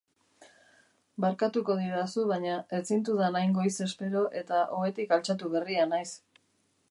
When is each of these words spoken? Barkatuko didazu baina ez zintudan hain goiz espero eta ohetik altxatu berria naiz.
Barkatuko 1.25 1.75
didazu 1.81 2.23
baina 2.31 2.55
ez 2.79 2.81
zintudan 2.95 3.39
hain 3.41 3.55
goiz 3.59 3.73
espero 3.87 4.23
eta 4.41 4.65
ohetik 4.79 5.13
altxatu 5.19 5.53
berria 5.57 5.85
naiz. 5.93 6.09